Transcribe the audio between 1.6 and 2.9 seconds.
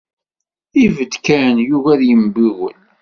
yugi ad yembiwel.